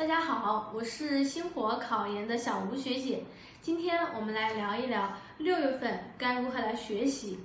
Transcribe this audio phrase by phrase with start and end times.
[0.00, 3.22] 大家好，我是星火考研的小吴学姐。
[3.60, 7.38] 今天我们来聊一聊六月份该如何来学习。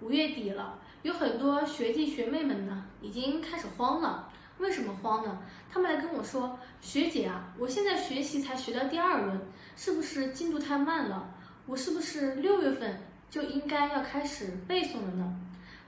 [0.00, 4.28] 五月底了，有很多学弟学妹们呢已经开始慌了。
[4.58, 5.38] 为什么慌呢？
[5.70, 9.40] 他们来跟我说：“学姐啊，我现在学习才学到第二轮，
[9.76, 11.32] 是不是进度太慢了？
[11.64, 13.00] 我是不是六月份
[13.30, 15.36] 就应该要开始背诵了呢？”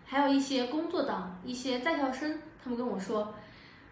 [0.06, 3.34] 还有一些工作党、一些在校生，他们跟我说。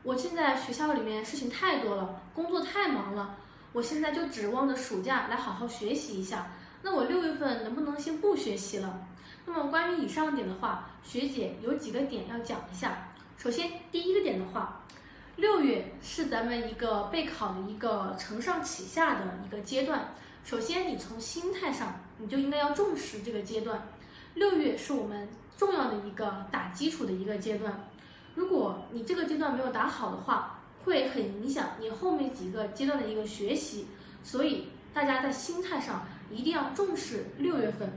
[0.03, 3.37] 我现在学校里面事情太多了，工作太忙了，
[3.73, 6.51] 我现在就指望着暑假来好好学习一下。
[6.83, 9.07] 那我六月份能不能先不学习了？
[9.45, 13.09] 那么关于以上点的话，学姐有几个点要讲一下。
[13.37, 14.83] 首先，第一个点的话，
[15.37, 20.15] 六月是咱们一个备考的一个承上启下的一个阶段。
[20.45, 23.87] 首先，你从心态上，你就应该要重视这个阶段。
[24.33, 25.29] 六月是我们
[25.59, 27.79] 重要的一个打基础的一个阶段。
[28.41, 33.87] 如果你这个阶段没有打好的话，会很影响你后面几个阶段的一个学习，
[34.23, 37.93] 所以大家在心态上一定要重视六月份。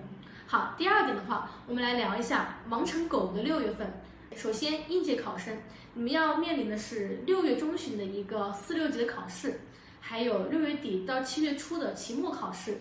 [0.45, 3.89] 好，第二点的话，我们来聊一下忙成狗的六月份。
[4.35, 5.58] 首先，应届考生，
[5.94, 9.61] 你们要面临的是六月中旬的一个四六级的考试，
[10.02, 12.80] 还有六月底到七月初的期末考试。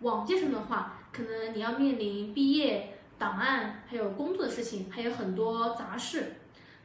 [0.00, 6.32] 往届生的话，可能你要面临毕业、档案，还有工作的事情，还有很多杂事。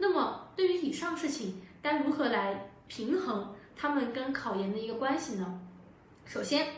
[0.04, 5.62] 那么，对于以上事情，该如何来平衡他们跟考研的一个关系呢？
[6.26, 6.70] 首先，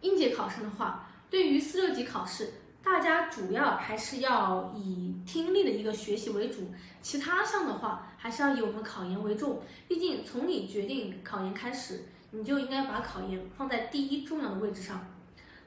[0.00, 2.52] 应届考生的话，对于四六级考试，
[2.82, 6.68] 大家主要还是要以听力的一个学习为主，
[7.00, 9.62] 其他项的话，还是要以我们考研为重。
[9.86, 15.06] 毕竟，从你决定考研开始，你就应该把考研放在第一重要的位置上。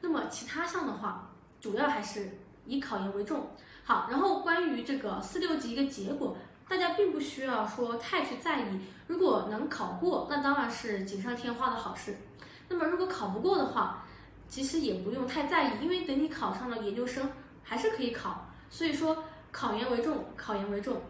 [0.01, 3.47] 那么，其他项的话，主要还是以考研为重。
[3.85, 6.35] 好，然后关于这个四六级一个结果。
[6.69, 12.17] 大家并不需要说太去在意，如果能考过，那当然是锦上添花的好事。
[12.67, 14.03] 那么如果考不过的话，
[14.49, 17.29] 其实也不用太在意，因为等你考上了研究生，
[17.63, 18.45] 还是可以考。
[18.69, 21.01] 所以说，考研为重，考研为重。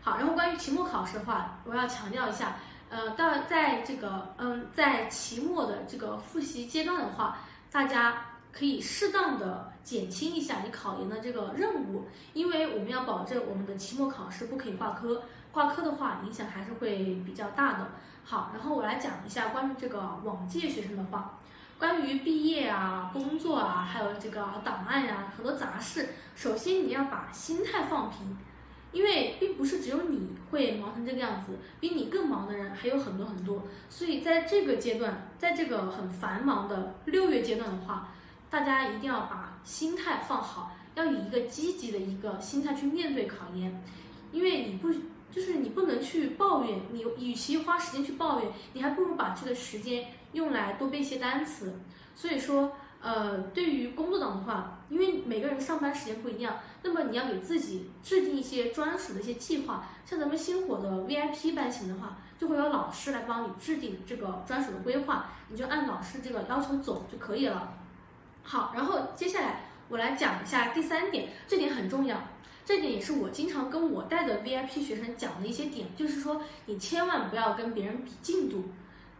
[0.00, 2.56] 好，然后关于期末考试的话，我要强调一下，
[2.88, 7.38] 呃，到在这个嗯，在期末的这个复习阶段的话，
[7.70, 8.22] 大家。
[8.56, 15.22] 可以适当的减轻一下你考研的这个任务，因为我们要保证我们的期末考试不可以挂科，
[15.52, 17.88] 挂科的话影响还是会比较大的。
[18.24, 21.38] 好，然后我来讲一下关于这个往届学生的话，
[21.78, 28.38] 关于毕业啊、工作啊，还有这个档案呀，很多杂事，首先你要把心态放平，
[28.90, 38.08] 因为并不是只有你会忙成这个样子，比你更忙的人还有很多很多，所以在这个阶段，在这个很繁忙的六月阶段的话。
[38.56, 43.84] 大家一定要把心态放好，要以一个积极的一个心态去面对考研，
[44.32, 44.90] 因为你不
[45.30, 51.78] 就是你不能去抱怨，你与其花时间去抱怨，你还不如把这个时间用来多背一些单词。
[52.14, 52.72] 所以说，
[53.02, 59.84] 呃，对于工作党的话，因为每个人上班时间不一样，那么你要给自己制定一些专属的一些计划。
[60.06, 67.74] 像咱们星火的 VIP 班型的话，就会有老师来帮你制定这个专属的规划，你就按老师这个要求走就可以了。
[68.48, 72.16] 好，然后接下来我来讲一下第三点，这点很重要，
[72.64, 78.66] 这点也是我经常跟我带的 VIP 学生讲的一些点，就是说你千万不要跟别人比进度，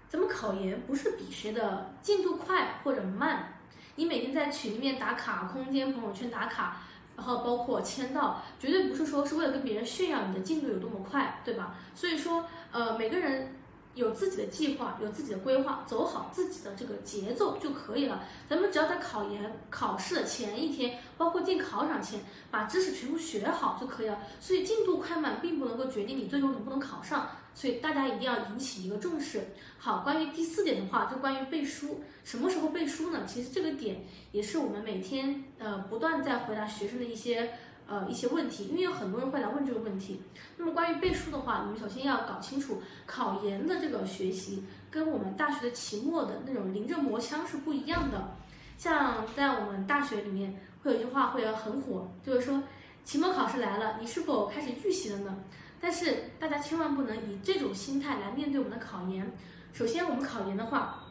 [0.08, 3.54] 咱们考研不是比谁的进度快或者慢，
[3.96, 6.82] 你每天在群里面打卡、空间、朋友圈打卡，
[7.16, 11.74] 然后包括签到，绝对不是说是为了跟别人炫耀你的进度有多么快，对吧？
[11.96, 13.52] 所以说，呃，每个人。
[13.96, 18.22] 有自己的计划，有自己的规划，走好自己的这个节奏就可以了。
[18.48, 22.20] 咱们只要在考研考试的前一天，包括进考场前，
[22.50, 24.18] 把知识全部学好就可以了。
[24.38, 29.48] 所以进度快慢并不能够决定你最终能不能考上，所以大家一定要引起一个重视。
[29.78, 33.24] 好，关于第四点的话，就关于背书，什么时候背书呢？
[33.26, 37.50] 其实这个点也是我们每天呃不断在回答学生的一些。
[37.88, 40.20] 呃，一些问题，因为有很多人会来问这个问题。
[40.56, 48.28] 那么关于背书的话，我们首先要搞清楚，考研的这个学习跟我们大学的期末的那种临阵磨枪是不一样的。
[48.76, 50.52] 像在我们大学里面，
[50.82, 52.60] 会有一句话会很火，就是说，
[53.04, 55.36] 期末考试来了，你是否开始预习了呢？
[55.80, 59.30] 但是大家千万不能以这种心态来面对我们的考研。
[59.72, 61.04] 首先，我们考研的话，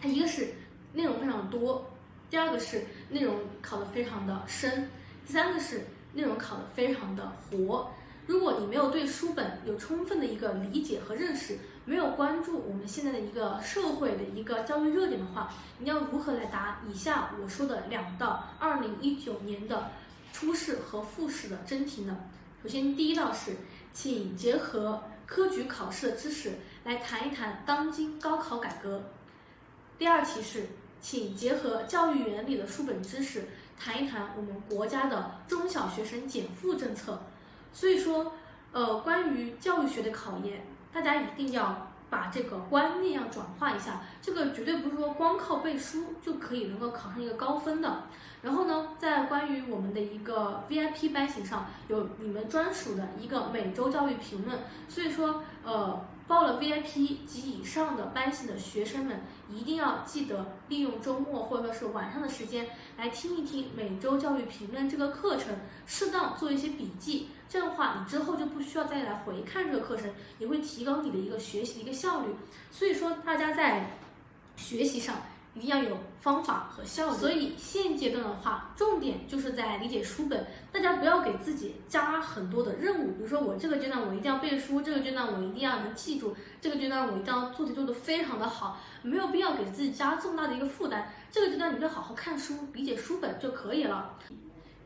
[0.00, 0.48] 它一个是
[0.94, 1.84] 内容非常多，
[2.30, 4.88] 第二个是内容考得非常的深，
[5.26, 5.84] 第三个是。
[6.14, 7.90] 内容考得非常的活，
[8.26, 19.90] 如果你没有对书本有充分的一个理解和认识，没有关注我们现在的一个社会的一个教育热点的话，你要如何来答以下我说的两道二零一九年的
[20.32, 22.16] 初试和复试的真题呢？
[22.62, 23.56] 首先第一道是，
[23.92, 26.52] 请结合科举考试的知识
[26.84, 29.02] 来谈一谈当今高考改革。
[29.98, 30.68] 第二题是，
[31.02, 33.44] 请结合教育原理的书本知识，
[33.78, 37.22] 谈一谈我们国家的中小学生减负政策。
[37.72, 38.32] 所以说，
[38.72, 41.90] 呃，关于教育学的考研，大家一定要。
[42.10, 48.04] 把这个观念要转化一下，这个绝对不是说光靠背书就可以能够考上一个高分的。
[48.44, 54.58] 然后呢，在关于我们的一个 VIP 班型上，有你们专属的一个每周教育评论，
[54.88, 56.06] 所以说，呃。
[56.26, 59.20] 报了 VIP 及以上的班型的学生们，
[59.50, 65.54] 一定要记得利用周末或者说是晚上的时间来听一听每周教育评论这个课程，
[65.84, 67.28] 适当做一些笔记。
[67.46, 72.34] 这样的话，你之后就不需要再来回看这个课程，也会提高你的一个学习的一个效率。
[72.70, 73.90] 所以说，大家在
[74.56, 75.14] 学习上。
[75.54, 80.44] 一定要有方法和效率，所以现阶段的话，重点就是在理解书本。
[80.72, 91.12] 大家不要给自己加很多的任务，比如说我这个阶段我一定要背书，这个阶段我一定要能记住，这个阶段我一定要做题做得非常的好，没有必要给自己加这么大的一个负担。
[91.30, 94.18] 这个阶段你就好好看书，理解书本就可以了。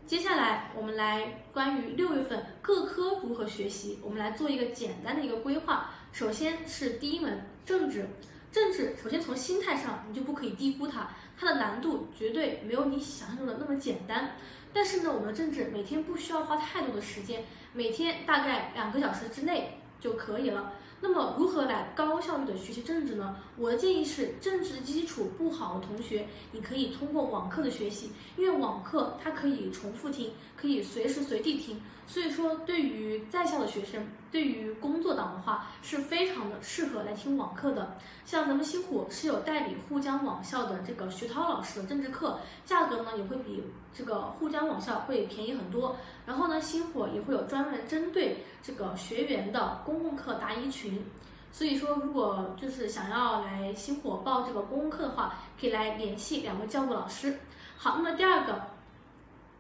[0.07, 5.91] 接下来我们来关于六月份各科如何学习，我们来做一个简单的一个规划。
[6.13, 8.07] 首先是第一门政治。
[8.51, 14.37] 政治首先从心态上，你就不可以低估它，它的难度绝对没有你想象中的那么简单。
[14.73, 20.73] 但是呢，我们的政治每天不需要花太多的时间，每天大概两个小时之内就可以了。
[21.01, 23.37] 那么如何来高效率的学习政治呢？
[23.57, 31.81] 我的建议是，政治基础不好的同学，你可以通过网课的学习，因为网课它可以重复听，可以随时随地听。
[32.07, 37.97] 所以说，对于在校的学生，对于工作党的话，是非常的适合来听网课的。
[38.25, 43.65] 像咱们星火是有代理沪江网校的这个徐涛老师的政治课，价格呢也会比
[43.95, 45.97] 这个沪江网校会便宜很多。
[46.27, 51.03] 然后呢，星火也会有专门针对这个学员的公共课答疑群。
[51.51, 57.35] 所以说，如果就是想要来星火报这个公共课的话，可以来联系两位教务老师。
[57.79, 58.61] 好，那么第二个，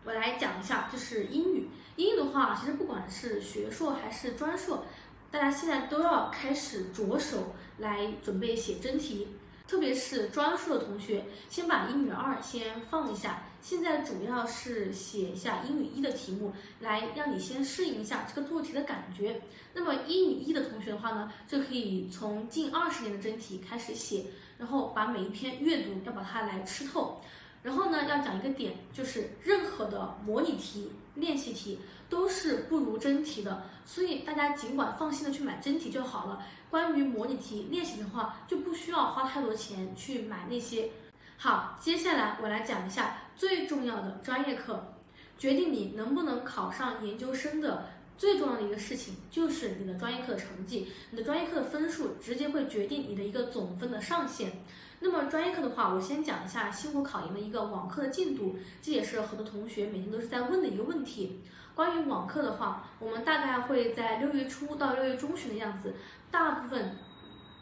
[0.08, 1.68] 我来讲一下，就是英语。
[1.96, 4.82] 英语的话，其实不管是学硕还是专硕，
[5.30, 9.28] 大家现在都要开始着手来准备写真题。
[9.66, 19.38] 特别是专硕的同学，先把英语二先放一下，现在主要是写一下英语一的题目，来让你先适应一下这个做题的感觉。
[19.74, 24.24] 那么英语一的同学的话呢，就可以从近二十年的真题开始写，
[24.56, 27.20] 然后把每一篇阅读要把它来吃透。
[27.62, 31.78] 然后呢，要讲一个点，就是任何的模拟题、练习题
[32.08, 36.44] 都是不如真题的，所以大家尽管放心的去买真题就好了。
[36.70, 40.90] 关于模拟题练习的话，就不需要花太多钱去买那些。
[41.36, 44.94] 好，接下来我来讲一下最重要的专业课，
[45.38, 50.92] 决定你能不能考上研究生的最重要的一个事情，就是你的专业课的成绩。
[51.10, 54.52] 你的专业课的分数直接会决定你的一个总分的上限。
[55.00, 61.40] 那么专业课的话，我先讲一下星火考研的一个网课的进度，这也是很多同学每天都是在问的一个问题。
[61.74, 65.94] 关于网课的话，我们大概会在六月初到六月中旬的样子，
[66.32, 66.96] 大部分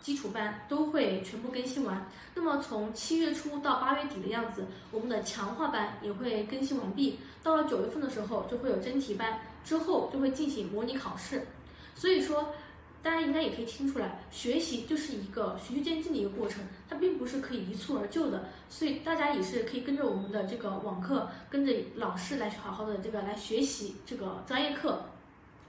[0.00, 2.08] 基础班都会全部更新完。
[2.34, 7.18] 那么从七月初到八月底的样子，我们的强化班也会更新完毕。
[7.42, 11.46] 到了九月份的时候，就会有真题班，之后就会进行模拟考试。
[11.94, 12.54] 所以说。
[13.06, 18.46] 大家应该也可以听出来，学习就是一个循序渐进的一个过程，它并不是可以一蹴而就的。
[18.68, 25.04] 所以大家也是可以跟着我们的这个网课，跟着老师来好好的这个来学习这个专业课。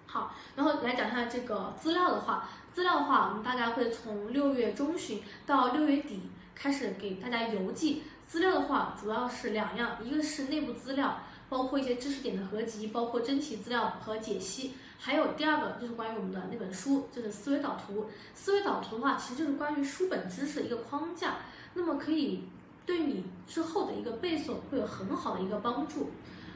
[0.08, 6.24] 好，然后来讲一下这个资料的话，资料的话，我们大概会从六月中旬到六月底
[6.56, 14.74] 开始给大家邮寄资料的话，主要是两样，一个是内部资料，包括一些知识点的合集，包括真题资料和解析。
[15.00, 18.08] 还有第二个就是关于我们的那本书，就是思维导图。
[18.34, 21.36] 思维导图的话，其实就是关于书本知识的一个框架，
[21.76, 22.44] 那么可以
[22.86, 26.10] 对你之后的一个背诵会有很好的一个帮助。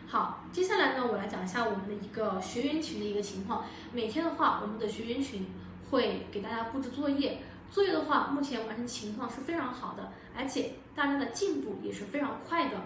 [0.08, 3.64] 好，接下来呢，我来讲一下我们的一个学员群的一个情况。
[3.94, 5.46] 每天的话，我们的学员群
[5.90, 12.78] 会给大家布置作业，作业的话，目前完成情况是非常好的，而且大家的进步也是非常快的。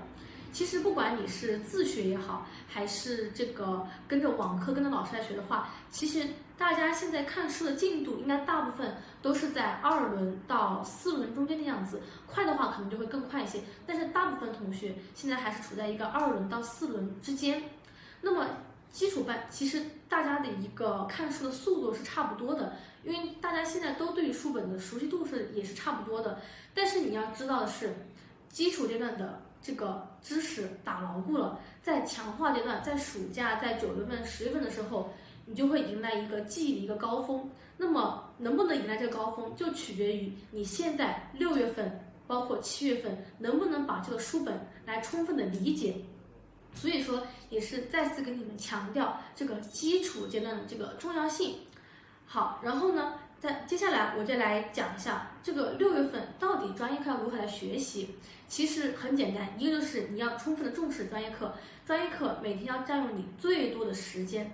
[0.55, 6.25] 其实不管你是自学也好，还是这个跟着网课跟着老师来学的话，其实
[6.57, 13.59] 大家现在看书的进度应该大部分都是在二轮到四轮中间的样子，快的话可能就会更快一些。
[13.85, 17.61] 但是大部分同学现在还是处在一个二轮到四轮之间。
[18.21, 18.47] 那么
[18.93, 26.39] 基础班其实大家的一个看书的速度是差不多的，因为大家现在都对于书本的熟悉度是也是差不多的。
[26.73, 27.93] 但是你要知道的是，
[28.47, 29.41] 基础阶段的。
[29.65, 35.11] 这个知识打牢固了，在强化阶段，在暑假，在九月份、十月份的时候，
[35.43, 37.49] 你就会迎来一个记忆的一个高峰。
[37.75, 45.95] 那么能不能迎来这个高峰，就取决于你现在六月份，包括七月份，能不能把这个书本来充分的理解。
[46.75, 51.55] 所以说，也是再次跟你们强调这个基础阶段的这个重要性。
[52.27, 58.15] 好，然后呢，在接下来我就来讲一下这个六月份到底专业课要如何来学习。
[58.47, 61.53] 其实很简单，一个就是你要充分的重视专业课，
[61.85, 64.51] 专业课每天要占用你最多的时间。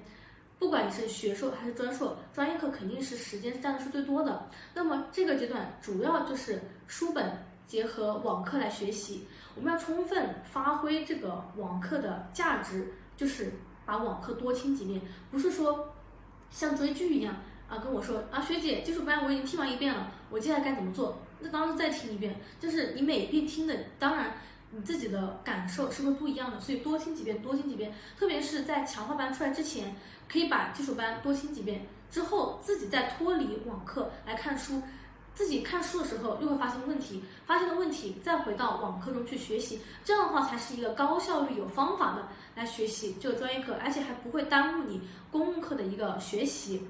[0.59, 4.49] 不管你是学硕还是专硕，专业课肯定是时间占的是最多的。
[4.73, 7.31] 那么这个阶段主要就是书本
[7.65, 13.53] 结合网课来学习，我们要充分发挥这个网课的价值，就是
[13.85, 15.93] 把网课多听几遍，不是说
[16.49, 17.35] 像追剧一样
[17.71, 21.17] 啊跟我说啊学姐基础班我已经听完一遍了，我接下来该怎么做？
[21.39, 24.33] 那当时再听一遍，就是你每遍听的，当然。
[24.73, 29.93] 你自己的感受是会不一样的，所以多听几遍，多听几遍，特别是在强化班出来之前，
[30.29, 34.81] 可以把基础班多听几遍，之后自己再脱离网课来看书，
[35.35, 42.25] 自己看书的时候又会发现问题，发现了问题再回到网课中去学习，这样的话才是一个高效率、有方法的
[42.55, 46.81] 来学习这个专业课，而且还不会耽误你公共课的一个学习。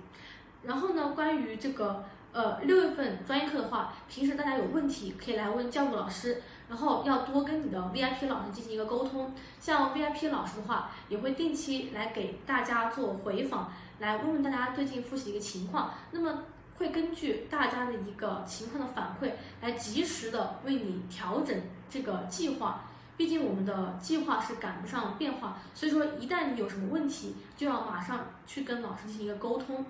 [0.64, 6.42] 然后呢，关于这个呃六月份专业课的话，平时大家有问题可以来问教务老师。
[6.70, 15.94] 然后要多跟你的 VIP 老师进行一个沟通，像 VIP 老师的话，也会定期来给大家做回访，来问问大家最近复习一个情况。
[16.12, 16.44] 那么
[16.78, 22.86] 会根据大家的一个情况的反馈，来及时的为你调整这个计划。
[23.18, 29.86] 毕竟我们的计划是赶不上变化，所以说一旦你有什么问题，就要马上去跟老师进行一个沟通。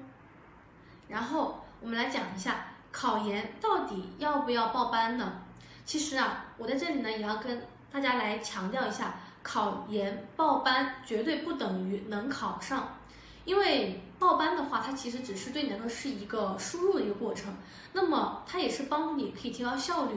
[1.12, 5.34] 然后我们来讲一下考研到底要不要报班呢？
[5.84, 12.98] 其实啊，我在这里呢也要跟大家来强调一下，考研报班绝对不等于能考上，
[13.44, 17.54] 因为报班的话，它其实只是对你来说是一个输入的一个过程，
[17.92, 20.16] 那么它也是帮你可以提高效率，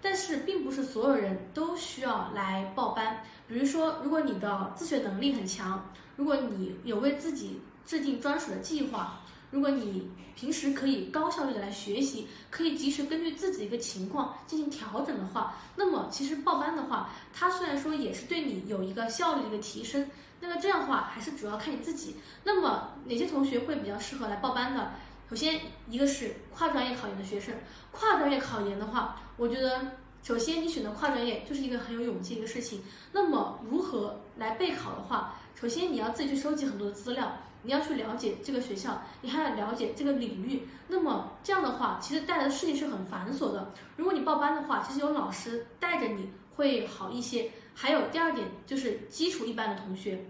[0.00, 3.20] 但是并不是所有人都需要来报班。
[3.48, 5.84] 比如说，如果你的自学能力很强，
[6.14, 9.20] 如果你有为自己制定专属的计划。
[9.50, 20.08] 如果你平时可以高效率的来学习，可以及时根据自己的一个情况进行调整的话，那么其实报班的话，它虽然说也是对你有一个效率的一个提升，
[20.40, 22.16] 那么这样的话还是主要看你自己。
[22.44, 24.90] 那么哪些同学会比较适合来报班的？
[25.30, 27.54] 首先一个是跨专业考研的学生，
[27.90, 32.82] 跨专业考研的话，我觉得首先你选择跨专业就是一个很有勇气一个事情。
[33.12, 37.38] 那么如何来备考的话，首先你要自己去收集很多的资料。
[37.66, 40.62] 你要去了解这个学校，你还要了解这个领域。
[40.86, 43.72] 那么这样的话，其实带来的事情是很繁琐的。
[43.96, 47.50] 如果你报班的话，其实有老师带着你会好一些。
[47.74, 50.24] 还有第二点就是基础一般的同学，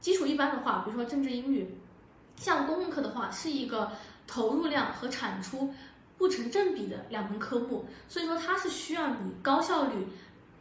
[0.00, 1.78] 基础一般的话，比如说政治、英语，
[2.34, 3.92] 像公共课的话，是一个
[4.26, 5.72] 投入量和产出
[6.18, 10.08] 不成正比的两门科目，所以说它是需要你高效率。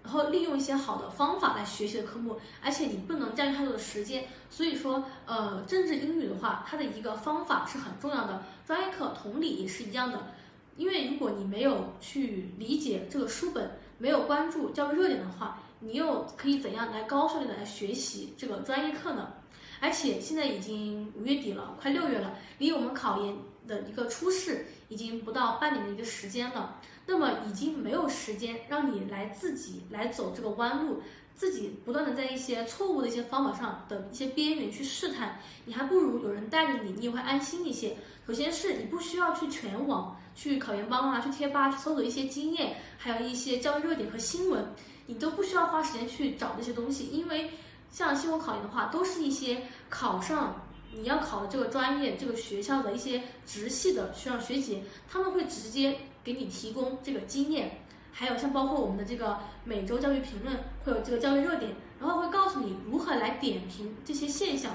[0.10, 4.26] 然后利用一些好的方法来学习的科目，而且你不能占用太多的时间。
[4.50, 8.44] 所以说，呃，政治英语的话，它的一个方法是很重要的。
[8.66, 10.34] 专业课同理也是一样的，
[10.78, 19.34] 因为如果你没有去理解这个书本，没有关注教育热点的话，你又可以怎样来高效率的来学习这个专业课呢？
[19.80, 23.38] 而且现在已经五月底了，快六月了，离我们考研
[23.68, 26.78] 的一个初试已经不到半年的一个时间了。
[27.12, 31.02] 那么已经没有时间让你来自己来走这个弯路，
[31.34, 37.98] 自己不断的在一些错误的一些方法上的一些边缘去试探，你还不如有人带着你，你也会安心一些。
[38.28, 44.64] 首先是你不需要去全网去考研帮啊，去贴吧去搜索一些经验，还有一些教育热点和新闻，
[45.08, 47.50] 你都不需要花时间去找这些东西，因为
[47.90, 50.56] 像新闻考研的话，都是一些考上
[50.94, 55.98] 你要考的这个专业、这个学校的一些直系的学长学姐，他们会直接。
[56.22, 57.80] 给你提供这个经验，
[58.12, 64.74] 还有像包括我们的这个每周教育评论会有这个教育热点，然后会告诉你如何来点评这些现象。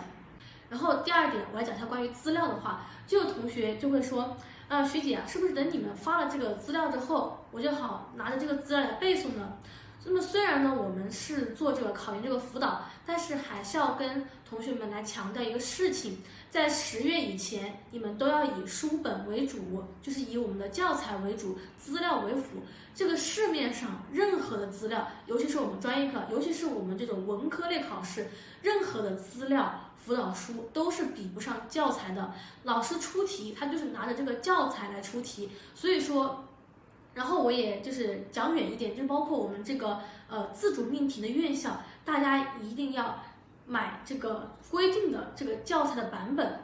[0.70, 4.36] 然后第二点，我来讲一下关于资料的话，就有同学就会说，
[4.68, 9.58] 啊学姐啊，是不是等你们发了这个资料之后，我就好拿着这个资料来背诵呢？
[10.06, 16.18] 那么虽然呢，我们是做这个考研这个辅导，但是还是要跟同学们来强调一个事情。
[16.50, 22.62] 在十月以前，你们都要以书本为主，就是以我们的教材为主，资料为辅。
[22.94, 28.28] 这个市面上任何的资料，尤其是我们专业课，尤其是我们这种文科类考试，
[28.62, 32.32] 任何的资料辅导书都是比不上教材的。
[32.62, 35.50] 老师出题，他就是拿着这个教材来出题。
[35.74, 36.44] 所以说，
[37.14, 43.20] 然后我也就是讲远一点，就包括我们这个呃自主命题的院校，大家一定要。
[43.66, 46.58] 买这个规定的这个教材的版本，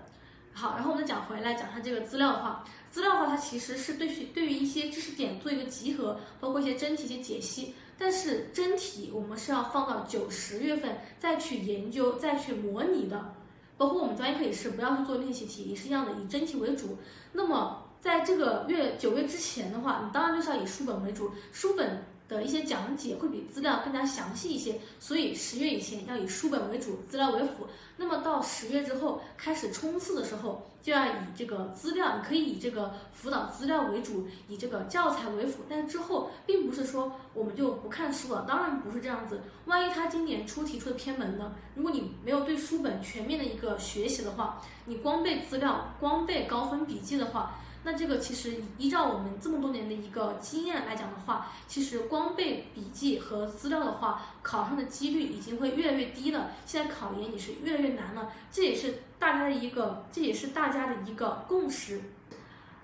[0.52, 7.74] 好，然后我们再讲回来讲它这个资料的话，资料的话它其实是对于对于一些知识点做一个集合，包括一些真题一些解析。
[7.98, 13.34] 但是真题我们是要放到九十月份再去研究再去模拟的，
[13.76, 16.98] 包括我们专业课也是不要去做练习题，也是一样的，以真题为主。
[17.32, 22.02] 那么在这个月九月之前的话，你当然就是要以书本为主，书本。
[22.36, 27.66] 的一些讲解会比资料更加详细一些，所以十月以前要以书本为主，资料为辅。
[27.96, 35.62] 那么到十月之后开始冲刺的时候，就要以这个资料，你可以以这个辅导资料为主，以这个教材为辅。
[35.68, 39.42] 但是之后并不是说我们就不看书了，当然不是这样子。
[39.66, 41.52] 万一他今年出题出的偏门呢？
[41.74, 47.58] 如果你没有对书本全面的一个学习的话，你光背资料，光背高分笔记的话。
[47.82, 56.50] 那这个其实依照我们这么多年的一个经验来讲的话，其实光背笔记和资料的话，考上的几率已经会越来越低了。
[56.66, 62.00] 现在考研也是越来越难了，这也是大家的一个，这也是大家的一个共识。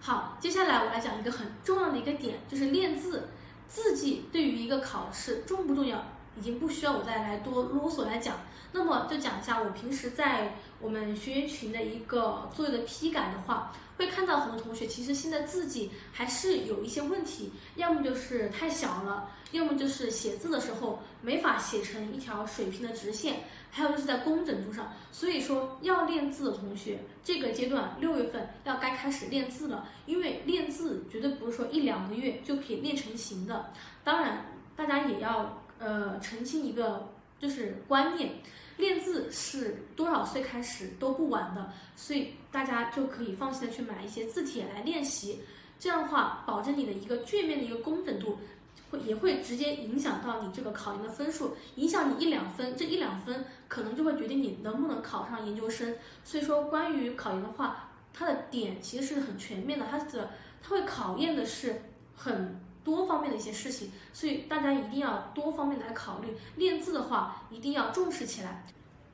[0.01, 3.29] 好，接下来我来讲一个很重要的一个点，就是练字，
[3.69, 6.03] 字迹对于一个考试重不重要？
[6.39, 8.37] 已经不需要我再来多啰嗦来讲，
[8.73, 23.41] 那么就讲一下我平时在我们学员群的一个作业的批改的话，会看到很多同学其实现在字迹还是有一些问题，要么就是太小了，要么就是写字的时候没法写成一条水平的直线，
[23.71, 24.93] 还有就是在工整度上。
[25.11, 33.73] 所以说要练字的同学，这个阶段六月份要该开始练字了，因为练字绝对不是说一两个月就可以练成型的。
[34.05, 34.45] 当然，
[34.77, 35.63] 大家也要。
[35.79, 38.31] 呃，澄清一个就是观念，
[38.79, 45.41] 练字是多少岁开始都不晚的，所以大家就可以放心的去买一些字帖来练习，
[45.79, 48.39] 这样的话，保证你的一个卷面的一个工整度，
[48.91, 55.95] 会也会直接影响到你这个考研的分数，影响你一两分，这一两分可能就会决定你能不能考上研究生。
[56.25, 60.31] 所以说，关于考研的话，它的点其实是很全面的，它的
[60.63, 61.83] 它会考验的是
[62.15, 62.59] 很。
[62.87, 66.29] 多方面的一些事情，所以大家一定要多方面来考虑。
[66.55, 68.65] 练字的话，一定要重视起来。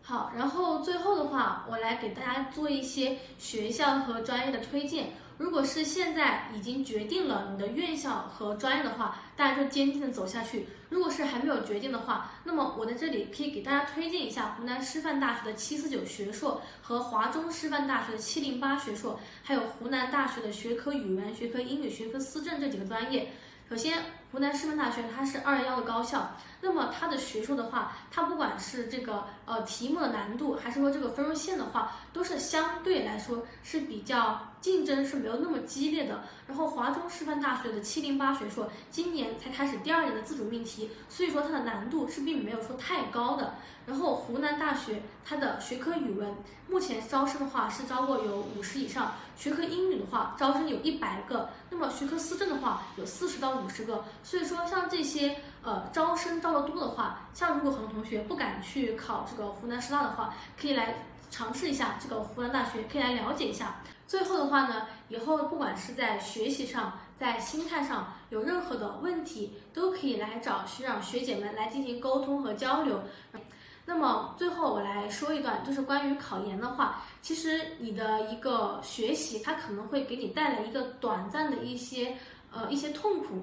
[0.02, 5.10] 好，然后最后的话，我来给大家做一些学校和专业的推荐。
[5.38, 10.66] 如果是现在已经决定了你的院校和专业的话，大家就坚定的走下去。
[10.90, 23.32] 如果是还没有决定的话，那么我在这里可以给大家推荐一下湖南师范大学的七四九学硕和华中师范大学的七零八学硕，还有湖南大学的学科语文、学科英语、学科思政这几个专业。
[23.72, 26.32] 首先，湖南师范大学它是二幺幺的高校，
[26.64, 36.22] 那么它的学硕的话，它不管是这个呃题目的难度，还是说这个分数线的话，都是相对来说是比较竞争是没有那么激烈的。
[36.46, 43.54] 然后华中师范大学的七零八学硕今年才开始第二年的自主命题，所以说它的难度是并没有说太高的。
[43.84, 46.32] 然后湖南大学它的学科语文
[46.68, 54.04] 目前招生的话是招过有五十以上，学科英语的话招生有一百个，那么学科思政的话有四十到五十个。
[54.22, 63.76] 所以说像这些呃招生招的多的话，像如果很多同学不敢去考这个湖南师大的话，可以来尝试一下这个湖南大学，可以来了解一下。
[64.06, 73.00] 最后的话呢，以后不管是在学习上，在心态上有任何的问题，都可以来找学长学姐们来进行沟通和交流。
[73.86, 82.16] 那么最后我来说一段，就是关于考研的话，其实你的一个学习，它可能会给你带来一个短暂的一些
[82.52, 83.42] 呃一些痛苦。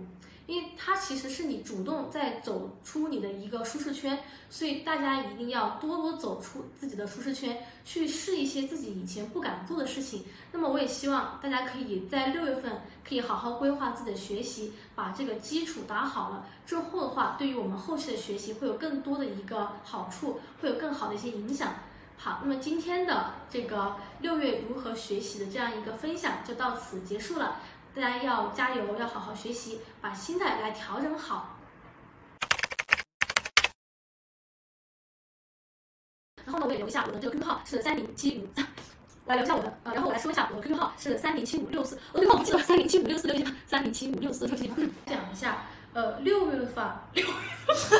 [0.50, 4.18] 因为它其实是你主动在走出你的一个舒适圈，
[4.50, 10.26] 所以大家一定要多多走出自己的舒适圈，去试一些自己以前不敢做的事情。
[10.52, 21.76] 那么我也希望大家可以在六月份可以好好规划自己的学习，把这个基础打好了之后的话，对于我们后期的学习会有更多的一个好处，会有更好的一些影响。
[22.18, 27.62] 好，那么今天的这个六月如何学习的这样一个分享就到此结束了。
[27.96, 31.56] 大家要加油，要好好学习，把心态来调整好。
[36.46, 38.48] 然后呢，我也留下我的这个 QQ 号是三零七五，
[39.26, 44.68] 我 来留下我的呃，然后我来说一下我的 QQ 号是三零七五六四，我的 QQ 号记得三零七五六四六七，三零七五六四六七。
[45.06, 47.34] 讲一下，呃，六月份，六月
[47.68, 48.00] 份。